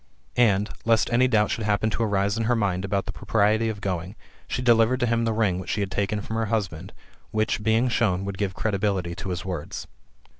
[0.41, 3.81] And, lest any doubt should happen to arise in her mind about the propriety of
[3.81, 4.15] going,
[4.47, 6.91] she delivered to him the ring which she had taken from her husband,
[7.29, 9.85] which, being shown, would give credibility to his words.